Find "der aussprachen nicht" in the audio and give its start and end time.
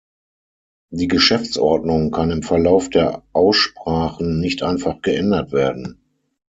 2.89-4.63